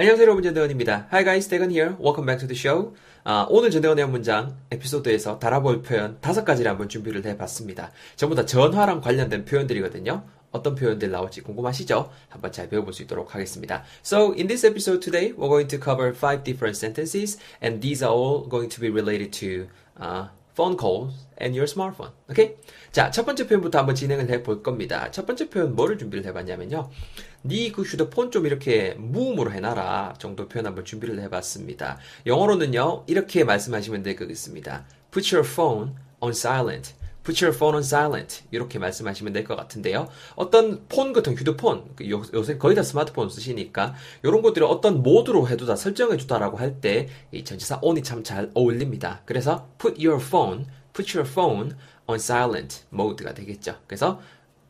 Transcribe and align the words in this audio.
안녕하세요 0.00 0.22
여러분 0.24 0.42
전대건입니다. 0.42 1.08
Hi 1.12 1.24
guys, 1.24 1.46
대건 1.46 1.70
here. 1.70 1.90
Welcome 2.00 2.24
back 2.24 2.38
to 2.38 2.48
the 2.48 2.58
show. 2.58 2.94
아, 3.22 3.46
오늘 3.50 3.70
전대건의 3.70 4.04
한 4.04 4.10
문장 4.10 4.56
에피소드에서 4.70 5.38
달아볼 5.38 5.82
표현 5.82 6.16
다섯 6.22 6.42
가지를 6.42 6.70
한번 6.70 6.88
준비를 6.88 7.22
해봤습니다. 7.26 7.92
전부 8.16 8.34
다 8.34 8.46
전화랑 8.46 9.02
관련된 9.02 9.44
표현들이거든요. 9.44 10.24
어떤 10.52 10.74
표현들 10.74 11.10
나올지 11.10 11.42
궁금하시죠? 11.42 12.10
한번 12.30 12.50
잘 12.50 12.70
배워볼 12.70 12.94
수 12.94 13.02
있도록 13.02 13.34
하겠습니다. 13.34 13.84
So, 14.02 14.32
in 14.32 14.46
this 14.46 14.64
episode 14.64 15.02
today, 15.04 15.34
we're 15.36 15.50
going 15.50 15.68
to 15.68 15.78
cover 15.78 16.14
five 16.16 16.44
different 16.44 16.78
sentences, 16.78 17.38
and 17.62 17.82
these 17.82 18.02
are 18.02 18.10
all 18.10 18.48
going 18.48 18.70
to 18.70 18.80
be 18.80 18.88
related 18.88 19.38
to 19.40 19.68
uh, 20.00 20.28
phone 20.54 20.76
calls 20.78 21.26
and 21.40 21.56
your 21.56 21.64
smartphone. 21.64 22.10
오케이? 22.28 22.54
자, 22.92 23.10
첫 23.10 23.24
번째 23.24 23.46
표현부터 23.46 23.78
한번 23.78 23.94
진행을 23.94 24.28
해 24.30 24.42
볼 24.42 24.62
겁니다. 24.62 25.10
첫 25.10 25.26
번째 25.26 25.48
표현 25.48 25.74
뭐를 25.74 25.98
준비를 25.98 26.24
해 26.24 26.32
봤냐면요. 26.32 26.90
네 27.42 27.72
그 27.72 27.82
휴대폰 27.82 28.30
좀 28.30 28.46
이렇게 28.46 28.94
무음으로 28.98 29.52
해 29.52 29.60
놔라 29.60 30.14
정도 30.18 30.48
표현 30.48 30.66
한번 30.66 30.84
준비를 30.84 31.20
해 31.20 31.28
봤습니다. 31.30 31.98
영어로는요, 32.26 33.04
이렇게 33.06 33.44
말씀하시면 33.44 34.02
되겠습니다. 34.02 34.84
Put 35.10 35.34
your 35.34 35.48
phone 35.48 35.92
on 36.20 36.32
silent. 36.32 36.94
Put 37.22 37.44
your 37.44 37.54
phone 37.54 37.74
on 37.76 37.82
silent. 37.82 38.42
이렇게 38.50 38.78
말씀하시면 38.78 39.32
될 39.32 39.44
것 39.44 39.54
같은데요. 39.56 40.08
어떤 40.36 40.86
폰 40.88 41.12
같은 41.12 41.34
휴대폰, 41.36 41.84
그 41.94 42.08
요, 42.10 42.22
요새 42.32 42.56
거의 42.56 42.74
다 42.74 42.82
스마트폰 42.82 43.28
쓰시니까 43.28 43.94
이런 44.22 44.40
것들을 44.42 44.66
어떤 44.66 45.02
모드로 45.02 45.46
해두다, 45.48 45.76
설정해두다라고 45.76 46.56
할 46.58 46.80
때 46.80 47.08
이 47.32 47.44
전치사 47.44 47.78
on이 47.82 48.02
참 48.02 48.22
잘 48.24 48.50
어울립니다. 48.54 49.20
그래서 49.26 49.68
put 49.78 50.04
your 50.04 50.22
phone, 50.24 50.66
put 50.94 51.16
your 51.16 51.28
phone 51.30 51.74
on 52.06 52.16
silent 52.16 52.84
mode가 52.92 53.34
되겠죠. 53.34 53.76
그래서 53.86 54.20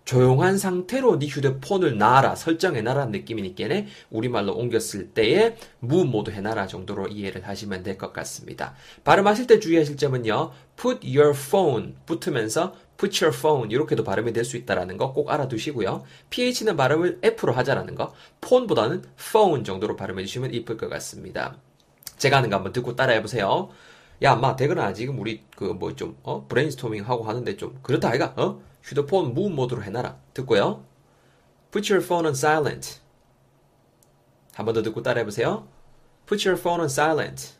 조용한 0.04 0.58
상태로 0.58 1.18
네 1.18 1.26
휴대폰을 1.28 1.96
놔라, 1.98 2.34
설정해 2.34 2.82
놔라는 2.82 3.12
느낌이니까 3.12 3.66
우리말로 4.10 4.54
옮겼을 4.54 5.10
때에 5.10 5.56
무음 5.78 6.08
모드 6.10 6.30
해놔라 6.30 6.66
정도로 6.66 7.08
이해를 7.08 7.46
하시면 7.46 7.82
될 7.84 7.96
것 7.98 8.12
같습니다. 8.12 8.74
발음하실 9.04 9.46
때 9.46 9.60
주의하실 9.60 9.96
점은요. 9.96 10.52
put 10.76 11.06
your 11.06 11.32
phone 11.36 11.94
붙으면서 12.06 12.74
put 12.96 13.24
your 13.24 13.36
phone 13.36 13.70
이렇게도 13.70 14.02
발음이 14.04 14.32
될 14.32 14.44
수 14.44 14.56
있다라는 14.56 14.96
거 14.96 15.12
꼭 15.12 15.30
알아두시고요. 15.30 16.02
ph는 16.30 16.76
발음을 16.76 17.20
f로 17.22 17.52
하자라는 17.52 17.94
거, 17.94 18.12
폰보다는 18.40 19.02
phone 19.18 19.64
정도로 19.64 19.96
발음해 19.96 20.24
주시면 20.24 20.54
이쁠 20.54 20.76
것 20.76 20.88
같습니다. 20.88 21.56
제가 22.16 22.38
하는 22.38 22.50
거 22.50 22.56
한번 22.56 22.72
듣고 22.72 22.96
따라해 22.96 23.22
보세요. 23.22 23.70
야, 24.22 24.34
마, 24.36 24.54
대근아, 24.56 24.92
지금 24.92 25.18
우리 25.18 25.44
그 25.56 25.72
뭐 25.74 25.94
좀 25.96 26.16
어? 26.22 26.46
브레인스토밍 26.46 27.08
하고 27.08 27.24
하는데 27.24 27.56
좀 27.56 27.78
그렇다 27.82 28.10
아이가? 28.10 28.34
어? 28.36 28.60
휴대폰 28.82 29.34
무음 29.34 29.54
모드로 29.54 29.82
해놔라. 29.82 30.18
듣고요. 30.34 30.84
Put 31.70 31.92
your 31.92 32.04
phone 32.04 32.26
on 32.26 32.34
silent. 32.34 33.00
한 34.54 34.66
번 34.66 34.74
더 34.74 34.82
듣고 34.82 35.02
따라해보세요. 35.02 35.66
Put 36.26 36.46
your 36.48 36.60
phone 36.60 36.80
on 36.80 36.86
silent. 36.88 37.54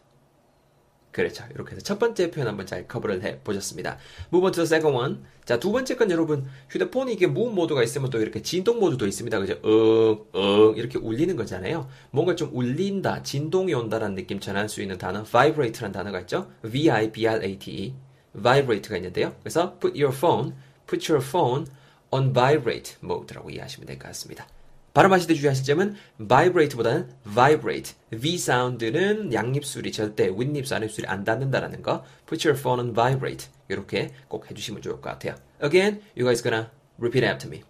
그렇죠. 1.12 1.44
이렇게 1.54 1.72
해서 1.72 1.82
첫 1.82 1.98
번째 1.98 2.30
표현 2.30 2.46
한번 2.46 2.66
잘 2.66 2.86
커버를 2.86 3.22
해 3.24 3.38
보셨습니다. 3.40 3.98
Move 4.32 4.44
on 4.44 4.52
to 4.52 4.64
the 4.64 4.66
second 4.66 4.96
one. 4.96 5.18
자, 5.44 5.58
두 5.58 5.72
번째 5.72 5.96
건 5.96 6.10
여러분, 6.12 6.46
휴대폰이 6.70 7.12
이게 7.12 7.26
무음 7.26 7.56
모드가 7.56 7.82
있으면 7.82 8.10
또 8.10 8.20
이렇게 8.20 8.42
진동 8.42 8.78
모드도 8.78 9.06
있습니다. 9.08 9.38
그죠? 9.40 9.54
응, 9.64 10.18
응, 10.36 10.74
이렇게 10.76 10.98
울리는 10.98 11.34
거잖아요. 11.34 11.88
뭔가 12.12 12.36
좀 12.36 12.50
울린다, 12.52 13.24
진동이 13.24 13.74
온다라는 13.74 14.14
느낌 14.14 14.38
전할 14.38 14.68
수 14.68 14.82
있는 14.82 14.98
단어, 14.98 15.24
vibrate라는 15.24 15.92
단어가 15.92 16.20
있죠? 16.20 16.48
V-I-B-R-A-T-E. 16.62 17.94
vibrate가 18.32 18.96
있는데요. 18.96 19.34
그래서 19.40 19.76
put 19.80 20.00
your 20.00 20.16
phone, 20.16 20.52
put 20.86 21.12
your 21.12 21.26
phone 21.26 21.66
on 22.12 22.32
vibrate 22.32 22.96
mode라고 23.02 23.50
이해하시면 23.50 23.86
될 23.86 23.98
것 23.98 24.06
같습니다. 24.08 24.46
발음하실 24.92 25.28
때 25.28 25.34
주의하실 25.34 25.64
점은 25.64 25.94
vibrate보다는 26.18 27.10
vibrate. 27.34 27.94
V 28.20 28.38
사운드는 28.38 29.32
양입술이 29.32 29.92
절대 29.92 30.28
윗입술, 30.28 30.76
안입술이 30.76 31.06
안 31.06 31.24
닿는다라는 31.24 31.82
거. 31.82 32.04
Put 32.26 32.46
your 32.46 32.58
phone 32.58 32.80
on 32.80 32.94
vibrate. 32.94 33.48
이렇게 33.68 34.12
꼭 34.28 34.50
해주시면 34.50 34.82
좋을 34.82 34.96
것 35.00 35.02
같아요. 35.02 35.36
Again, 35.62 36.02
you 36.16 36.24
guys 36.24 36.42
gonna 36.42 36.66
repeat 36.98 37.24
after 37.24 37.48
me. 37.48 37.62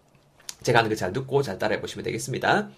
제가 0.63 0.79
하는 0.79 0.89
거 0.91 0.97
잘 0.97 1.13
듣고 1.13 1.43
잘 1.43 1.59
따라해 1.59 1.81
보시면 1.81 2.05
되겠습니다. 2.05 2.71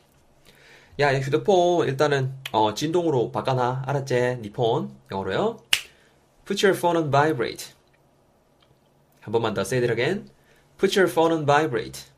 야, 1.00 1.20
휴대폰 1.20 1.88
일단은 1.88 2.34
어, 2.50 2.74
진동으로 2.74 3.30
바꿔놔. 3.32 3.84
알았지? 3.86 4.38
니 4.42 4.50
폰. 4.50 4.94
영어로요. 5.10 5.58
Put 6.44 6.66
your 6.66 6.76
phone 6.76 6.98
on 6.98 7.10
vibrate. 7.10 7.72
한 9.20 9.30
번만 9.32 9.54
더 9.54 9.62
say 9.62 9.82
it 9.82 9.90
again. 9.92 10.28
Put 10.78 10.98
your 10.98 11.10
phone 11.10 11.32
on 11.32 11.46
vibrate. 11.46 12.11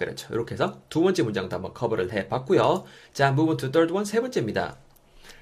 그렇죠. 0.00 0.32
이렇게 0.32 0.54
해서 0.54 0.80
두 0.88 1.02
번째 1.02 1.22
문장도 1.24 1.54
한번 1.54 1.74
커버를 1.74 2.10
해봤고요. 2.10 2.84
자, 3.12 3.28
move 3.28 3.50
on 3.50 3.56
to 3.58 3.70
third 3.70 3.92
one. 3.92 4.06
세 4.06 4.18
번째입니다. 4.22 4.78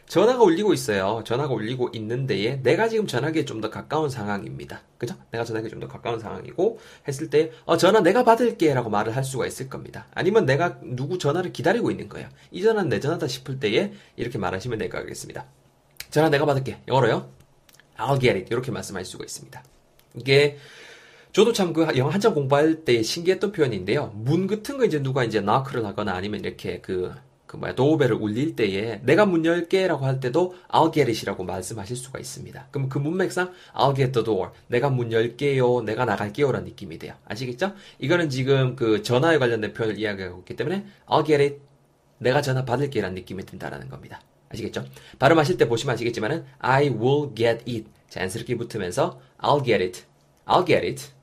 전화가 0.08 0.42
울리고 0.42 0.72
있어요. 0.74 1.22
전화가 1.24 1.54
울리고 1.54 1.90
있는데 1.94 2.56
내가 2.64 2.88
지금 2.88 3.06
전화기에 3.06 3.44
좀 3.44 3.60
더 3.60 3.70
가까운 3.70 4.10
상황입니다. 4.10 4.82
그죠? 4.98 5.14
내가 5.30 5.44
전화기에 5.44 5.70
좀 5.70 5.78
더 5.80 5.86
가까운 5.86 6.18
상황이고 6.18 6.80
했을 7.06 7.30
때 7.30 7.52
어, 7.66 7.76
전화 7.76 8.00
내가 8.00 8.24
받을게 8.24 8.74
라고 8.74 8.90
말을 8.90 9.14
할 9.14 9.22
수가 9.22 9.46
있을 9.46 9.68
겁니다. 9.68 10.06
아니면 10.12 10.44
내가 10.44 10.80
누구 10.82 11.18
전화를 11.18 11.52
기다리고 11.52 11.90
있는 11.92 12.08
거예요. 12.08 12.28
이 12.50 12.60
전화는 12.62 12.88
내 12.88 12.98
전화다 12.98 13.28
싶을 13.28 13.60
때에 13.60 13.92
이렇게 14.16 14.38
말하시면 14.38 14.78
될 14.78 14.88
것 14.90 14.98
같겠습니다. 14.98 15.46
전화 16.10 16.30
내가 16.30 16.46
받을게. 16.46 16.78
영어로요. 16.88 17.30
I'll 17.98 18.20
get 18.20 18.30
it. 18.36 18.46
이렇게 18.50 18.72
말씀할 18.72 19.04
수가 19.04 19.24
있습니다. 19.24 19.62
이게 20.16 20.58
저도 21.32 21.52
참 21.52 21.72
그 21.72 21.86
영어 21.96 22.10
한참 22.10 22.34
공부할 22.34 22.84
때 22.84 23.02
신기했던 23.02 23.52
표현인데요. 23.52 24.12
문 24.14 24.46
같은 24.46 24.78
거 24.78 24.84
이제 24.84 25.02
누가 25.02 25.24
이제 25.24 25.40
knock를 25.40 25.84
하거나 25.84 26.14
아니면 26.14 26.40
이렇게 26.40 26.80
그, 26.80 27.12
그 27.46 27.56
뭐야, 27.56 27.74
도어벨을 27.74 28.14
울릴 28.14 28.56
때에 28.56 29.00
내가 29.04 29.26
문 29.26 29.44
열게라고 29.44 30.04
할 30.04 30.20
때도 30.20 30.54
I'll 30.68 30.92
get 30.92 31.08
it이라고 31.08 31.44
말씀하실 31.44 31.96
수가 31.96 32.18
있습니다. 32.18 32.68
그럼 32.70 32.88
그 32.88 32.98
문맥상 32.98 33.52
I'll 33.74 33.94
get 33.94 34.12
the 34.12 34.24
door. 34.24 34.50
내가 34.68 34.88
문 34.90 35.12
열게요. 35.12 35.82
내가 35.82 36.04
나갈게요 36.06 36.50
라는 36.50 36.66
느낌이 36.68 36.98
돼요. 36.98 37.14
아시겠죠? 37.26 37.74
이거는 37.98 38.30
지금 38.30 38.74
그 38.74 39.02
전화에 39.02 39.38
관련된 39.38 39.72
표현을 39.74 39.98
이야기하고 39.98 40.40
있기 40.40 40.56
때문에 40.56 40.86
I'll 41.06 41.24
get 41.26 41.42
it. 41.42 41.58
내가 42.18 42.42
전화 42.42 42.64
받을게 42.64 43.00
라는 43.00 43.14
느낌이 43.14 43.44
든다라는 43.44 43.88
겁니다. 43.88 44.20
아시겠죠? 44.48 44.84
발음하실 45.18 45.58
때 45.58 45.68
보시면 45.68 45.94
아시겠지만은 45.94 46.44
I 46.58 46.88
will 46.88 47.34
get 47.34 47.70
it. 47.70 47.84
자연스럽게 48.08 48.56
붙으면서 48.56 49.20
I'll 49.38 49.62
get 49.64 49.84
it. 49.84 50.02
I'll 50.46 50.66
get 50.66 50.84
it. 50.86 51.17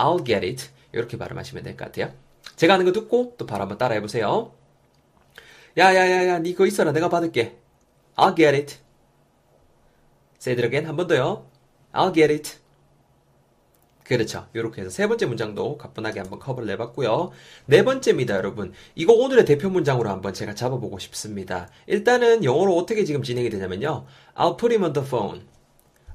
I'll 0.00 0.24
get 0.24 0.46
it. 0.46 0.68
이렇게 0.92 1.18
발음하시면 1.18 1.62
될 1.64 1.76
것 1.76 1.84
같아요. 1.86 2.12
제가 2.56 2.74
하는 2.74 2.86
거 2.86 2.92
듣고 2.92 3.34
또 3.38 3.46
바로 3.46 3.62
한번 3.62 3.78
따라해 3.78 4.00
보세요. 4.00 4.52
야야야야, 5.78 6.38
니 6.40 6.52
그거 6.52 6.66
있어라. 6.66 6.92
내가 6.92 7.08
받을게. 7.08 7.56
I'll 8.16 8.36
get 8.36 8.56
it. 8.56 8.76
Say 10.40 10.56
it 10.56 10.64
again. 10.64 10.86
한 10.86 10.96
번 10.96 11.06
더요. 11.06 11.46
I'll 11.92 12.12
get 12.14 12.32
it. 12.32 12.58
그렇죠. 14.04 14.48
이렇게 14.54 14.80
해서 14.80 14.90
세 14.90 15.06
번째 15.06 15.26
문장도 15.26 15.78
가뿐하게 15.78 16.18
한번 16.20 16.40
커버를 16.40 16.66
내봤고요. 16.68 17.30
네 17.66 17.84
번째입니다, 17.84 18.34
여러분. 18.34 18.72
이거 18.96 19.12
오늘의 19.12 19.44
대표 19.44 19.68
문장으로 19.70 20.10
한번 20.10 20.34
제가 20.34 20.54
잡아보고 20.56 20.98
싶습니다. 20.98 21.68
일단은 21.86 22.42
영어로 22.42 22.76
어떻게 22.76 23.04
지금 23.04 23.22
진행이 23.22 23.50
되냐면요. 23.50 24.06
I'll 24.34 24.56
put 24.58 24.72
him 24.74 24.82
on 24.82 24.92
the 24.92 25.06
phone. 25.06 25.46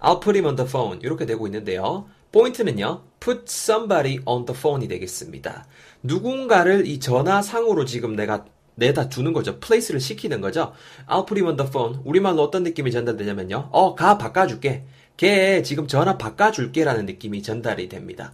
I'll 0.01 0.19
put 0.19 0.35
him 0.37 0.45
on 0.45 0.57
the 0.57 0.67
phone. 0.67 0.99
이렇게 1.03 1.25
되고 1.25 1.47
있는데요. 1.47 2.09
포인트는요. 2.35 3.01
put 3.21 3.43
somebody 3.47 4.19
on 4.25 4.43
the 4.43 4.59
phone이 4.59 4.89
되겠습니다. 4.89 5.65
누군가를 6.03 6.85
이 6.85 6.99
전화상으로 6.99 7.85
지금 7.85 8.17
내가 8.17 8.43
내다 8.75 9.07
두는 9.07 9.31
거죠. 9.31 9.57
place를 9.61 10.01
시키는 10.01 10.41
거죠. 10.41 10.73
I'll 11.07 11.25
put 11.25 11.39
him 11.39 11.47
on 11.47 11.55
the 11.55 11.69
phone. 11.69 12.01
우리말로 12.03 12.43
어떤 12.43 12.63
느낌이 12.63 12.91
전달되냐면요. 12.91 13.69
어, 13.71 13.95
가 13.95 14.17
바꿔줄게. 14.17 14.83
걔 15.15 15.61
지금 15.63 15.87
전화 15.87 16.17
바꿔줄게라는 16.17 17.05
느낌이 17.05 17.41
전달이 17.41 17.87
됩니다. 17.87 18.33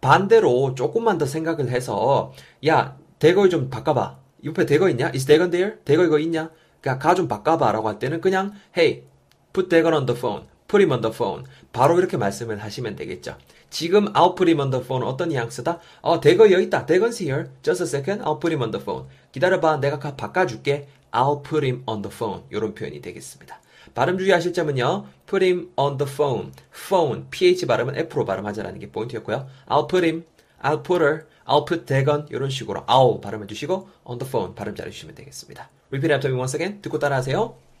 반대로 0.00 0.74
조금만 0.74 1.18
더 1.18 1.26
생각을 1.26 1.68
해서 1.68 2.32
야 2.66 2.96
대거 3.18 3.50
좀 3.50 3.68
바꿔봐. 3.68 4.16
옆에 4.44 4.64
대거 4.64 4.88
있냐? 4.88 5.08
Is 5.14 5.26
대건 5.26 5.50
there? 5.50 5.74
대거 5.84 6.04
이거 6.04 6.18
있냐? 6.18 6.50
그러니까 6.80 7.06
가 7.06 7.14
좀 7.14 7.28
바꿔봐라고 7.28 7.86
할 7.86 7.98
때는 7.98 8.22
그냥 8.22 8.54
Hey, 8.74 9.02
put 9.52 9.68
대건 9.68 9.92
on 9.92 10.06
the 10.06 10.18
phone. 10.18 10.46
Put 10.72 10.82
him 10.82 10.90
on 10.90 11.02
the 11.02 11.12
phone. 11.14 11.44
바로 11.72 11.98
이렇게 11.98 12.16
말씀을 12.16 12.62
하시면 12.62 12.96
되겠죠. 12.96 13.36
지금 13.68 14.10
I'll 14.14 14.34
put 14.34 14.48
him 14.48 14.60
on 14.60 14.70
the 14.70 14.82
phone 14.82 15.06
어떤 15.06 15.28
뉘앙스다? 15.28 15.78
어, 16.00 16.20
대거 16.20 16.50
여기 16.50 16.64
있다. 16.64 16.86
대건's 16.86 17.20
here. 17.20 17.50
Just 17.62 17.82
a 17.82 17.86
second. 17.86 18.24
I'll 18.24 18.40
put 18.40 18.50
him 18.50 18.62
on 18.62 18.70
the 18.70 18.82
phone. 18.82 19.06
기다려봐. 19.32 19.80
내가 19.80 19.98
가 19.98 20.16
바꿔줄게. 20.16 20.88
I'll 21.12 21.42
put 21.42 21.64
him 21.64 21.82
on 21.86 22.00
the 22.00 22.14
phone. 22.14 22.44
이런 22.50 22.74
표현이 22.74 23.02
되겠습니다. 23.02 23.60
발음 23.94 24.16
주의하실 24.16 24.54
점은요. 24.54 25.06
put 25.28 25.44
him 25.44 25.70
on 25.76 25.98
the 25.98 26.10
phone. 26.10 26.52
phone. 26.74 27.26
ph 27.30 27.66
발음은 27.66 27.96
f로 27.96 28.24
발음하자라는 28.24 28.80
게 28.80 28.90
포인트였고요. 28.90 29.46
I'll 29.68 29.86
put 29.86 30.06
him. 30.06 30.24
I'll 30.62 30.82
put 30.82 31.04
her. 31.04 31.26
I'll 31.46 31.66
put 31.68 31.84
대건. 31.84 32.28
이런 32.30 32.48
식으로 32.48 32.86
I'll 32.86 33.20
발음해 33.20 33.46
주시고 33.46 33.88
on 34.04 34.18
the 34.18 34.28
phone 34.28 34.54
발음 34.54 34.74
잘해 34.74 34.90
주시면 34.90 35.14
되겠습니다. 35.16 35.68
Repeat 35.90 36.12
after 36.12 36.32
me 36.32 36.38
once 36.38 36.56
again. 36.56 36.80
듣고 36.80 36.98
따라하세요. 36.98 37.71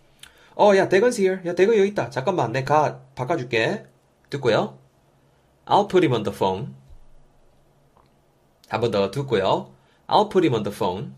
어, 0.56 0.76
야, 0.76 0.88
대건's 0.88 1.18
here. 1.18 1.40
야, 1.46 1.54
대건 1.54 1.76
여기 1.78 1.88
있다. 1.88 2.10
잠깐만, 2.10 2.52
내가 2.52 3.00
바꿔줄게. 3.14 3.86
듣고요. 4.30 4.78
I'll 5.66 5.88
put 5.88 6.04
him 6.04 6.12
on 6.12 6.22
the 6.24 6.34
phone. 6.34 6.74
한 8.68 8.80
번 8.80 8.90
더 8.90 9.10
듣고요. 9.10 9.72
I'll 10.06 10.28
put 10.30 10.44
him 10.46 10.54
on 10.54 10.62
the 10.62 10.74
phone. 10.74 11.12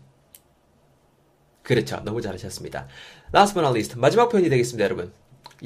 그렇죠. 1.63 2.01
너무 2.03 2.21
잘하셨습니다. 2.21 2.87
Last 3.33 3.53
but 3.55 3.65
not 3.65 3.73
least. 3.73 3.97
마지막 3.97 4.29
표현이 4.29 4.49
되겠습니다, 4.49 4.83
여러분. 4.85 5.11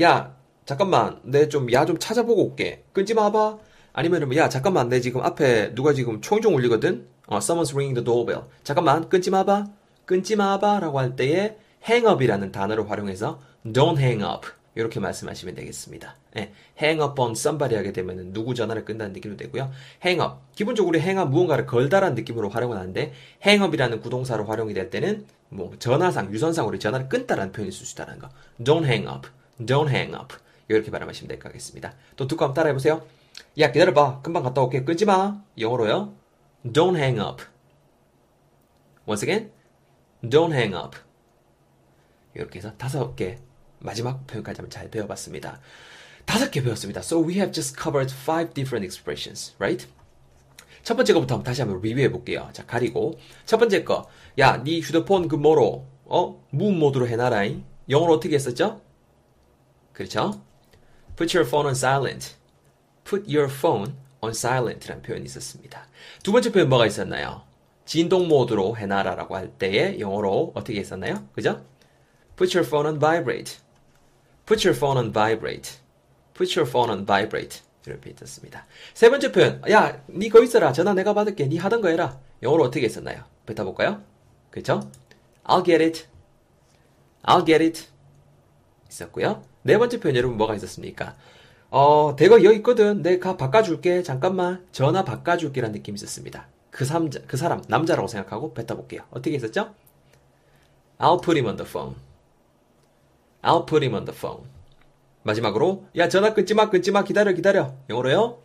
야, 0.02 0.36
잠깐만. 0.66 1.20
내 1.24 1.50
좀, 1.50 1.72
야 1.72 1.86
좀 1.86 1.98
찾아보고 2.00 2.46
올게. 2.46 2.84
끊지 2.94 3.14
마봐. 3.14 3.58
아니면은, 3.94 4.34
야, 4.36 4.50
잠깐만. 4.50 4.90
내 4.90 5.02
지금 5.02 5.22
앞에 5.22 5.76
누가 5.76 5.94
지금 5.94 6.22
좀 6.22 6.54
울리거든? 6.56 7.08
어, 7.28 7.40
someone's 7.40 7.74
ringing 7.74 7.96
the 7.96 8.04
doorbell. 8.06 8.44
잠깐만. 8.64 9.10
끊지 9.10 9.30
마봐. 9.30 9.66
끊지 10.06 10.36
마봐. 10.36 10.80
라고 10.80 11.00
할 11.00 11.16
때에 11.16 11.58
hang 11.88 12.08
up이라는 12.08 12.52
단어를 12.52 12.90
활용해서 12.90 13.42
don't 13.66 13.98
hang 14.00 14.24
up. 14.24 14.48
이렇게 14.76 15.00
말씀하시면 15.00 15.56
되겠습니다. 15.56 16.16
예, 16.38 16.54
hang 16.80 17.02
up 17.04 17.20
on 17.20 17.32
somebody 17.32 17.76
하게 17.76 17.92
되면 17.92 18.32
누구 18.32 18.54
전화를 18.56 18.86
끈다는 18.86 19.14
느낌도 19.14 19.36
되고요. 19.38 19.72
hang 20.06 20.22
up. 20.22 20.36
기본적으로 20.56 20.98
hang 20.98 21.20
up 21.20 21.30
무언가를 21.30 21.66
걸다라는 21.66 22.16
느낌으로 22.16 22.50
활용을 22.50 22.78
하는데 22.78 23.12
hang 23.46 23.66
up이라는 23.66 24.00
구동사로 24.00 24.46
활용이 24.46 24.74
될 24.74 24.90
때는 24.90 25.26
뭐 25.50 25.74
전화상, 25.80 26.32
유선상으로 26.32 26.78
전화를 26.80 27.10
끊다라는 27.10 27.52
표현이 27.52 27.72
쓸 27.72 27.86
수 27.86 27.94
있다는 27.96 28.20
거. 28.20 28.30
don't 28.60 28.86
hang 28.86 29.08
up. 29.08 29.28
don't 29.60 29.90
hang 29.90 30.14
up. 30.16 30.36
이렇게 30.70 30.92
발음하시면 30.92 31.28
될 31.28 31.40
것 31.40 31.46
같겠습니다. 31.50 31.94
또 32.16 32.28
듣고 32.28 32.46
한번 32.46 32.54
따라해 32.54 32.74
보세요. 32.74 33.02
야, 33.58 33.72
기다려봐. 33.72 34.22
금방 34.22 34.44
갔다 34.44 34.62
올게. 34.62 34.84
끊지 34.84 35.06
마. 35.06 35.42
영어로요. 35.58 36.14
don't 36.66 36.96
hang 36.96 37.20
up. 37.20 37.44
Once 39.08 39.28
again. 39.28 39.52
don't 40.24 40.54
hang 40.54 40.76
up. 40.76 40.96
이렇게 42.36 42.60
해서 42.60 42.72
다섯 42.78 43.16
개 43.16 43.40
마지막 43.80 44.26
표현까지 44.28 44.58
한번 44.60 44.70
잘 44.70 44.90
배워봤습니다. 44.90 45.60
다섯 46.26 46.52
개 46.52 46.62
배웠습니다. 46.62 47.02
So 47.02 47.26
we 47.26 47.36
have 47.36 47.52
just 47.52 47.76
covered 47.82 48.14
five 48.14 48.54
different 48.54 48.86
expressions, 48.86 49.56
right? 49.60 49.88
첫 50.84 50.96
번째 50.96 51.14
거부터 51.14 51.42
다시 51.44 51.62
한번 51.62 51.82
리뷰해 51.82 52.12
볼게요. 52.12 52.50
자, 52.54 52.66
가리고. 52.66 53.18
첫 53.46 53.58
번째 53.58 53.84
거. 53.84 54.08
야, 54.38 54.64
네 54.64 54.80
휴대폰 54.80 55.28
그 55.28 55.36
뭐로, 55.36 55.86
어? 56.06 56.46
무음 56.52 56.80
모드로 56.80 57.08
해놔라잉. 57.08 57.64
영어로 57.90 58.14
어떻게 58.14 58.36
했었죠? 58.36 58.82
그렇죠? 59.94 60.42
Put 61.16 61.36
your 61.36 61.48
phone 61.48 61.66
on 61.66 61.74
silent. 61.74 62.36
Put 63.04 63.26
your 63.36 63.52
phone 63.52 63.96
on 64.22 64.32
silent라는 64.32 65.02
표현이 65.02 65.26
있었습니다. 65.26 65.88
두 66.24 66.32
번째 66.32 66.52
표현 66.52 66.70
뭐가 66.70 66.86
있었나요? 66.86 67.44
진동 67.86 68.28
모드로 68.28 68.78
해놔라라고 68.78 69.36
할 69.36 69.50
때에 69.58 70.00
영어로 70.00 70.52
어떻게 70.54 70.80
했었나요? 70.80 71.28
그죠? 71.34 71.66
Put 72.38 72.56
your 72.56 72.68
phone 72.68 72.88
on 72.88 73.00
vibrate. 73.00 73.58
Put 74.50 74.68
your 74.68 74.76
phone 74.76 74.98
on 74.98 75.14
vibrate. 75.14 75.78
Put 76.34 76.60
your 76.60 76.68
phone 76.68 76.90
on 76.90 77.06
vibrate. 77.06 77.62
이렇게 77.86 78.10
있었습니다. 78.10 78.66
세 78.96 79.08
번째 79.12 79.32
표현. 79.32 79.62
야, 79.70 80.02
니 80.10 80.28
거기 80.30 80.48
있어라. 80.48 80.74
전화 80.74 80.96
내가 80.96 81.14
받을게. 81.14 81.48
니 81.48 81.58
하던 81.60 81.82
거 81.82 81.90
해라. 81.90 82.20
영어로 82.42 82.64
어떻게 82.64 82.86
했었나요? 82.86 83.24
뱉어볼까요? 83.46 84.02
그쵸? 84.50 84.90
I'll 85.44 85.64
get 85.64 85.84
it. 85.84 86.08
I'll 87.22 87.46
get 87.46 87.64
it. 87.64 87.90
있었고요. 88.90 89.44
네 89.62 89.78
번째 89.78 90.00
표현 90.00 90.16
여러분 90.16 90.36
뭐가 90.36 90.56
있었습니까? 90.56 91.16
어, 91.70 92.16
대거 92.18 92.44
여기 92.44 92.58
있거든. 92.58 93.04
내가 93.04 93.38
바꿔줄게. 93.38 94.02
잠깐만. 94.02 94.66
전화 94.72 95.06
바꿔줄게라는 95.06 95.74
느낌이 95.74 95.96
있었습니다. 95.96 96.48
그, 96.72 96.86
삼자, 96.86 97.20
그 97.28 97.38
사람, 97.38 97.62
남자라고 97.68 98.08
생각하고 98.08 98.56
뱉어볼게요. 98.56 99.04
어떻게 99.12 99.36
있었죠? 99.36 99.76
I'll 100.98 101.22
put 101.22 101.38
him 101.38 101.46
on 101.46 101.58
the 101.58 101.70
phone. 101.70 102.09
I'll 103.42 103.66
put 103.66 103.84
him 103.84 103.94
on 103.94 104.06
the 104.06 104.16
phone. 104.16 104.48
마지막으로 105.24 105.86
야 105.98 106.10
전화 106.10 106.34
끊지 106.34 106.54
마 106.54 106.70
끊지 106.70 106.92
마 106.92 107.04
기다려 107.04 107.34
기다려. 107.34 107.76
영어로요? 107.90 108.42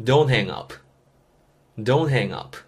Don't 0.00 0.30
hang 0.30 0.50
up. 0.50 0.74
Don't 1.78 2.08
hang 2.08 2.32
up. 2.34 2.58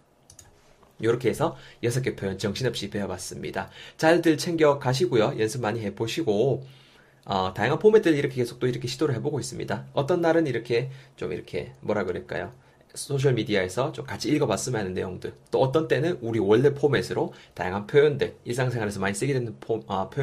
이렇게 0.98 1.30
해서 1.30 1.56
여섯 1.82 2.00
개 2.02 2.14
표현 2.14 2.38
정신없이 2.38 2.88
배워봤습니다. 2.90 3.70
잘들 3.96 4.38
챙겨 4.38 4.78
가시고요. 4.78 5.34
연습 5.38 5.60
많이 5.60 5.80
해보시고 5.80 6.64
어, 7.24 7.54
다양한 7.54 7.78
포맷들 7.78 8.14
이렇게 8.14 8.36
계속 8.36 8.58
또 8.58 8.66
이렇게 8.66 8.86
시도를 8.88 9.14
해보고 9.16 9.40
있습니다. 9.40 9.86
어떤 9.92 10.20
날은 10.20 10.46
이렇게 10.46 10.90
좀 11.16 11.32
이렇게 11.32 11.72
뭐라 11.80 12.04
그럴까요? 12.04 12.52
소셜 12.94 13.32
미디어에서 13.34 13.92
좀 13.92 14.04
같이 14.04 14.28
읽어봤으면 14.28 14.80
하는 14.80 14.94
내용들. 14.94 15.32
또 15.50 15.60
어떤 15.60 15.88
때는 15.88 16.18
우리 16.20 16.38
원래 16.38 16.74
포맷으로 16.74 17.32
다양한 17.54 17.86
표현들 17.86 18.36
일상생활에서 18.44 19.00
많이 19.00 19.14
쓰게 19.14 19.32
되는 19.32 19.56
포, 19.60 19.82
어, 19.86 20.10
표현 20.10 20.20